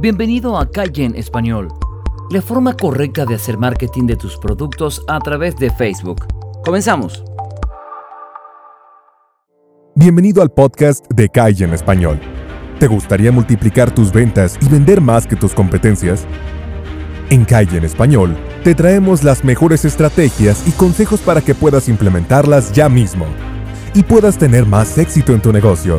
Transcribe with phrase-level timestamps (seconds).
[0.00, 1.66] Bienvenido a Calle en Español,
[2.30, 6.24] la forma correcta de hacer marketing de tus productos a través de Facebook.
[6.64, 7.24] Comenzamos.
[9.96, 12.20] Bienvenido al podcast de Calle en Español.
[12.78, 16.28] ¿Te gustaría multiplicar tus ventas y vender más que tus competencias?
[17.30, 22.72] En Calle en Español te traemos las mejores estrategias y consejos para que puedas implementarlas
[22.72, 23.26] ya mismo
[23.94, 25.98] y puedas tener más éxito en tu negocio.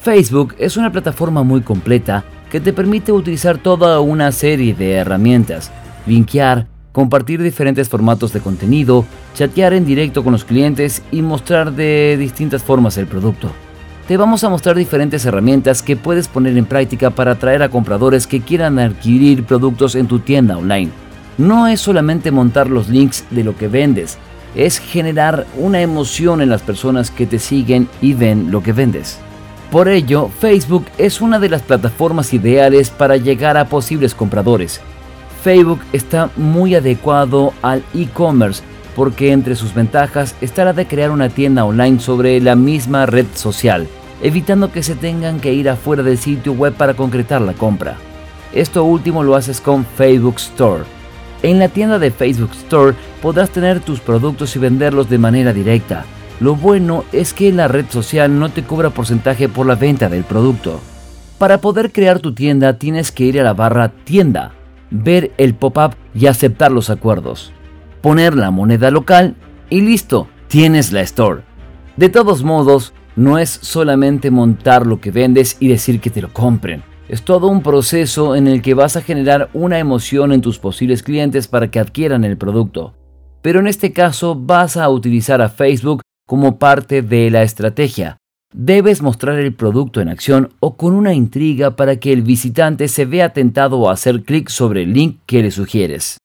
[0.00, 5.70] Facebook es una plataforma muy completa que te permite utilizar toda una serie de herramientas,
[6.06, 12.16] linkear, compartir diferentes formatos de contenido, chatear en directo con los clientes y mostrar de
[12.18, 13.52] distintas formas el producto.
[14.08, 18.26] Te vamos a mostrar diferentes herramientas que puedes poner en práctica para atraer a compradores
[18.26, 20.90] que quieran adquirir productos en tu tienda online.
[21.36, 24.16] No es solamente montar los links de lo que vendes,
[24.54, 29.20] es generar una emoción en las personas que te siguen y ven lo que vendes.
[29.70, 34.80] Por ello, Facebook es una de las plataformas ideales para llegar a posibles compradores.
[35.44, 38.64] Facebook está muy adecuado al e-commerce
[38.96, 43.26] porque entre sus ventajas está la de crear una tienda online sobre la misma red
[43.34, 43.86] social,
[44.20, 47.96] evitando que se tengan que ir afuera del sitio web para concretar la compra.
[48.52, 50.82] Esto último lo haces con Facebook Store.
[51.44, 56.04] En la tienda de Facebook Store podrás tener tus productos y venderlos de manera directa
[56.40, 60.24] lo bueno es que la red social no te cobra porcentaje por la venta del
[60.24, 60.80] producto.
[61.38, 64.52] Para poder crear tu tienda tienes que ir a la barra tienda,
[64.90, 67.52] ver el pop-up y aceptar los acuerdos.
[68.00, 69.36] Poner la moneda local
[69.68, 71.42] y listo, tienes la store.
[71.96, 76.32] De todos modos, no es solamente montar lo que vendes y decir que te lo
[76.32, 76.82] compren.
[77.08, 81.02] Es todo un proceso en el que vas a generar una emoción en tus posibles
[81.02, 82.94] clientes para que adquieran el producto.
[83.42, 88.18] Pero en este caso vas a utilizar a Facebook como parte de la estrategia.
[88.54, 93.04] Debes mostrar el producto en acción o con una intriga para que el visitante se
[93.04, 96.18] vea tentado a hacer clic sobre el link que le sugieres.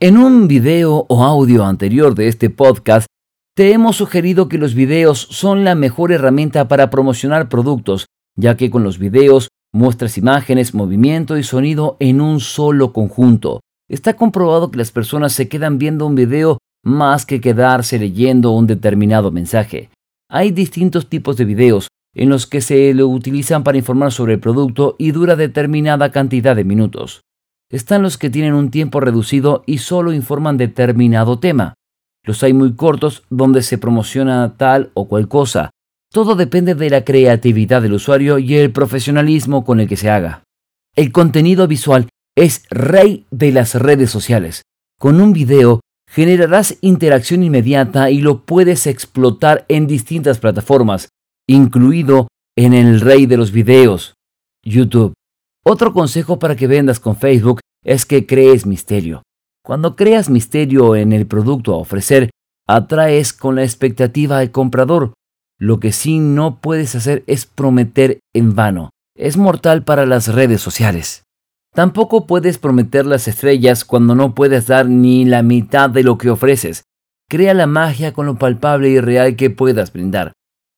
[0.00, 3.06] En un video o audio anterior de este podcast,
[3.54, 8.68] te hemos sugerido que los videos son la mejor herramienta para promocionar productos, ya que
[8.68, 13.60] con los videos muestras imágenes, movimiento y sonido en un solo conjunto.
[13.88, 18.66] Está comprobado que las personas se quedan viendo un video más que quedarse leyendo un
[18.66, 19.90] determinado mensaje.
[20.28, 24.40] Hay distintos tipos de videos en los que se lo utilizan para informar sobre el
[24.40, 27.22] producto y dura determinada cantidad de minutos.
[27.70, 31.74] Están los que tienen un tiempo reducido y solo informan determinado tema.
[32.24, 35.70] Los hay muy cortos donde se promociona tal o cual cosa.
[36.12, 40.44] Todo depende de la creatividad del usuario y el profesionalismo con el que se haga.
[40.94, 44.62] El contenido visual es rey de las redes sociales.
[44.98, 45.80] Con un video
[46.12, 51.08] generarás interacción inmediata y lo puedes explotar en distintas plataformas,
[51.48, 54.12] incluido en el rey de los videos,
[54.62, 55.14] YouTube.
[55.64, 59.22] Otro consejo para que vendas con Facebook es que crees misterio.
[59.64, 62.28] Cuando creas misterio en el producto a ofrecer,
[62.68, 65.14] atraes con la expectativa al comprador.
[65.58, 68.90] Lo que sí no puedes hacer es prometer en vano.
[69.16, 71.22] Es mortal para las redes sociales.
[71.74, 76.28] Tampoco puedes prometer las estrellas cuando no puedes dar ni la mitad de lo que
[76.28, 76.84] ofreces.
[77.30, 80.32] Crea la magia con lo palpable y real que puedas brindar.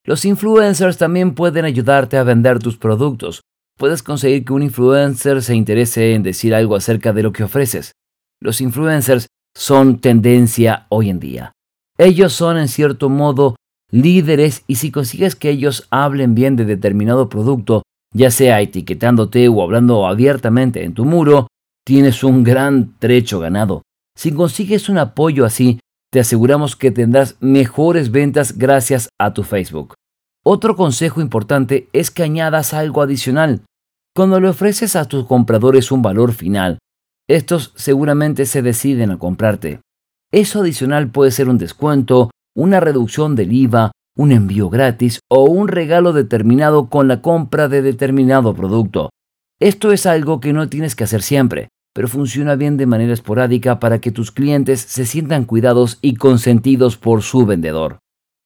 [0.05, 3.41] Los influencers también pueden ayudarte a vender tus productos.
[3.77, 7.93] Puedes conseguir que un influencer se interese en decir algo acerca de lo que ofreces.
[8.41, 11.53] Los influencers son tendencia hoy en día.
[11.99, 13.57] Ellos son en cierto modo
[13.91, 17.83] líderes y si consigues que ellos hablen bien de determinado producto,
[18.15, 21.49] ya sea etiquetándote o hablando abiertamente en tu muro,
[21.85, 23.83] tienes un gran trecho ganado.
[24.17, 25.81] Si consigues un apoyo así,
[26.11, 29.95] te aseguramos que tendrás mejores ventas gracias a tu Facebook.
[30.45, 33.63] Otro consejo importante es que añadas algo adicional.
[34.15, 36.79] Cuando le ofreces a tus compradores un valor final,
[37.29, 39.81] estos seguramente se deciden a comprarte.
[40.31, 45.69] Eso adicional puede ser un descuento, una reducción del IVA, un envío gratis o un
[45.69, 49.11] regalo determinado con la compra de determinado producto.
[49.61, 53.81] Esto es algo que no tienes que hacer siempre, pero funciona bien de manera esporádica
[53.81, 57.99] para que tus clientes se sientan cuidados y consentidos por su vendedor.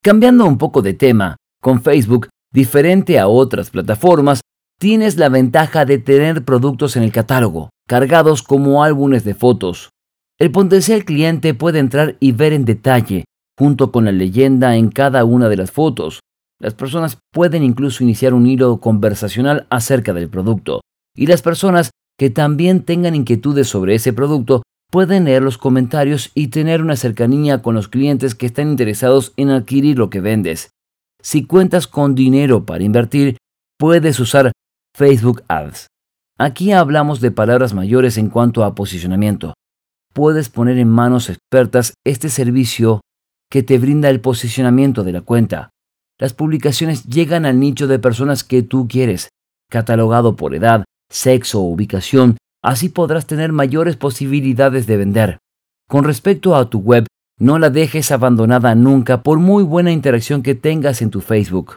[0.03, 4.41] Cambiando un poco de tema, con Facebook Diferente a otras plataformas,
[4.79, 9.91] tienes la ventaja de tener productos en el catálogo, cargados como álbumes de fotos.
[10.39, 13.25] El potencial cliente puede entrar y ver en detalle,
[13.59, 16.21] junto con la leyenda en cada una de las fotos.
[16.61, 20.81] Las personas pueden incluso iniciar un hilo conversacional acerca del producto,
[21.17, 26.49] y las personas que también tengan inquietudes sobre ese producto pueden leer los comentarios y
[26.49, 30.71] tener una cercanía con los clientes que están interesados en adquirir lo que vendes.
[31.21, 33.37] Si cuentas con dinero para invertir,
[33.77, 34.53] puedes usar
[34.97, 35.89] Facebook Ads.
[36.39, 39.55] Aquí hablamos de palabras mayores en cuanto a posicionamiento.
[40.15, 43.01] Puedes poner en manos expertas este servicio
[43.51, 45.71] que te brinda el posicionamiento de la cuenta.
[46.19, 49.29] Las publicaciones llegan al nicho de personas que tú quieres,
[49.71, 55.39] catalogado por edad, sexo o ubicación, así podrás tener mayores posibilidades de vender.
[55.89, 57.07] Con respecto a tu web,
[57.41, 61.77] no la dejes abandonada nunca por muy buena interacción que tengas en tu Facebook.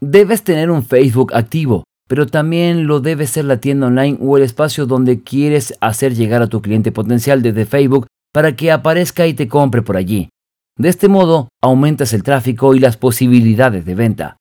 [0.00, 4.44] Debes tener un Facebook activo, pero también lo debe ser la tienda online o el
[4.44, 9.34] espacio donde quieres hacer llegar a tu cliente potencial desde Facebook para que aparezca y
[9.34, 10.30] te compre por allí.
[10.80, 14.38] De este modo, aumentas el tráfico y las posibilidades de venta.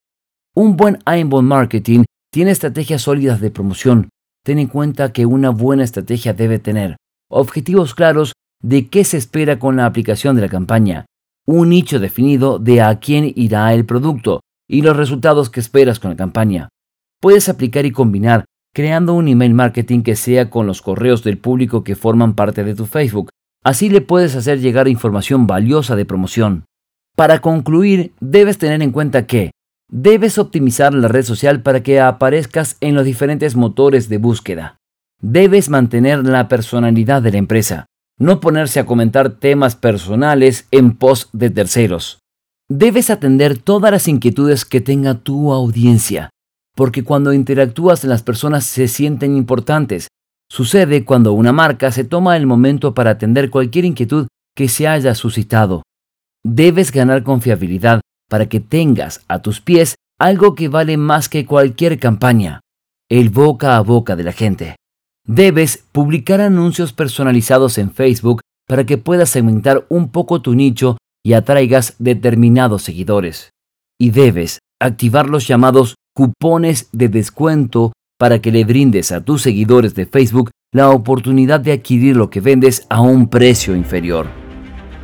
[0.55, 4.07] Un buen inbound marketing tiene estrategias sólidas de promoción,
[4.45, 6.95] ten en cuenta que una buena estrategia debe tener
[7.29, 8.31] objetivos claros
[8.63, 11.05] de qué se espera con la aplicación de la campaña,
[11.45, 16.11] un nicho definido de a quién irá el producto y los resultados que esperas con
[16.11, 16.69] la campaña.
[17.19, 21.83] Puedes aplicar y combinar creando un email marketing que sea con los correos del público
[21.83, 23.29] que forman parte de tu Facebook.
[23.63, 26.65] Así le puedes hacer llegar información valiosa de promoción.
[27.15, 29.51] Para concluir, debes tener en cuenta que
[29.91, 34.77] Debes optimizar la red social para que aparezcas en los diferentes motores de búsqueda.
[35.19, 37.87] Debes mantener la personalidad de la empresa,
[38.19, 42.19] no ponerse a comentar temas personales en post de terceros.
[42.69, 46.29] Debes atender todas las inquietudes que tenga tu audiencia,
[46.75, 50.07] porque cuando interactúas las personas se sienten importantes.
[50.51, 55.13] Sucede cuando una marca se toma el momento para atender cualquier inquietud que se haya
[55.15, 55.83] suscitado.
[56.43, 61.99] Debes ganar confiabilidad para que tengas a tus pies algo que vale más que cualquier
[61.99, 62.61] campaña,
[63.09, 64.75] el boca a boca de la gente.
[65.25, 71.33] Debes publicar anuncios personalizados en Facebook para que puedas segmentar un poco tu nicho y
[71.33, 73.51] atraigas determinados seguidores.
[73.99, 79.95] Y debes activar los llamados cupones de descuento para que le brindes a tus seguidores
[79.95, 84.27] de Facebook la oportunidad de adquirir lo que vendes a un precio inferior.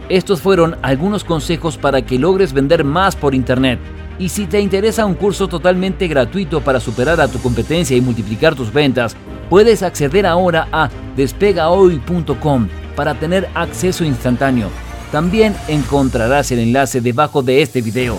[0.10, 3.80] Estos fueron algunos consejos para que logres vender más por Internet.
[4.20, 8.54] Y si te interesa un curso totalmente gratuito para superar a tu competencia y multiplicar
[8.54, 9.16] tus ventas,
[9.50, 14.70] puedes acceder ahora a despegahoy.com para tener acceso instantáneo.
[15.12, 18.18] También encontrarás el enlace debajo de este video.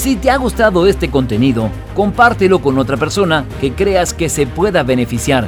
[0.00, 4.82] Si te ha gustado este contenido, compártelo con otra persona que creas que se pueda
[4.82, 5.46] beneficiar.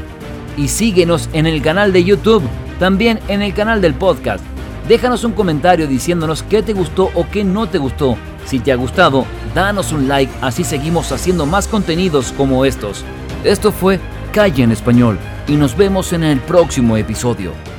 [0.58, 2.42] Y síguenos en el canal de YouTube,
[2.78, 4.44] también en el canal del podcast
[4.86, 8.18] Déjanos un comentario diciéndonos qué te gustó o qué no te gustó.
[8.44, 13.06] Si te ha gustado, danos un like, así seguimos haciendo más contenidos como estos.
[13.44, 14.00] Esto fue
[14.34, 17.71] Calle en Español y nos vemos en el próximo episodio.